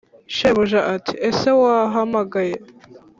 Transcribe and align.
Shebuja 0.35 0.81
ati:» 0.95 1.13
ese 1.29 1.49
wahamagaye?» 1.61 2.55